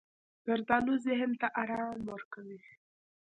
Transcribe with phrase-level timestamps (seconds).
[0.45, 2.59] زردالو ذهن ته ارام ورکوي.